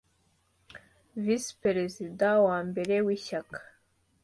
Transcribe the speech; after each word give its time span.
Visi 1.23 1.51
Perezida 1.63 2.29
wa 2.45 2.57
mbere 2.69 2.95
w 3.05 3.07
Ishyaka 3.17 3.59